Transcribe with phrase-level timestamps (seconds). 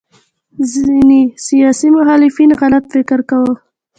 [0.71, 3.53] ځینې سیاسي مخالفینو غلط فکر کاوه